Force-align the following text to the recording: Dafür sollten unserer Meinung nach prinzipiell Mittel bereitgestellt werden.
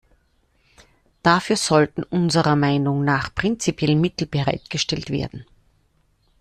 Dafür 1.21 1.55
sollten 1.57 2.01
unserer 2.01 2.55
Meinung 2.55 3.03
nach 3.05 3.35
prinzipiell 3.35 3.95
Mittel 3.95 4.25
bereitgestellt 4.27 5.11
werden. 5.11 5.45